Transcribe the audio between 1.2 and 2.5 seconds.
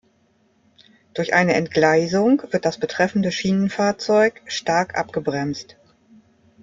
eine Entgleisung